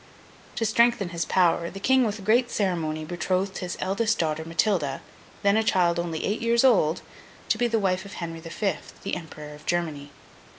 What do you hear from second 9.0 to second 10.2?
the Emperor of Germany.